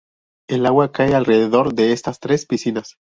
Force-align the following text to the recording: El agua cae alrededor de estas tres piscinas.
El 0.49 0.65
agua 0.65 0.91
cae 0.91 1.13
alrededor 1.13 1.75
de 1.75 1.91
estas 1.93 2.19
tres 2.19 2.47
piscinas. 2.47 2.95